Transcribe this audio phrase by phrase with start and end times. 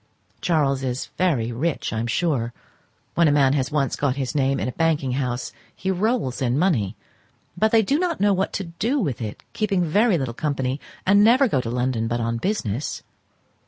[0.41, 2.53] Charles is very rich I am sure;
[3.13, 6.57] when a man has once got his name in a banking house he rolls in
[6.57, 6.95] money;
[7.55, 11.23] but they do not know what to do with it, keep very little company, and
[11.23, 13.03] never go to London but on business.